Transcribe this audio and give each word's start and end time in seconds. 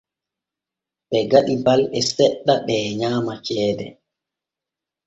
Ɓe 1.09 1.17
gaɗi 1.31 1.53
balɗe 1.65 1.99
seɗɗa 2.15 2.53
ɓee 2.65 2.85
nyaama 2.99 3.33
ceede. 3.45 3.87